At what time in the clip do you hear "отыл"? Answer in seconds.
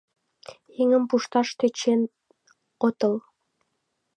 2.87-3.15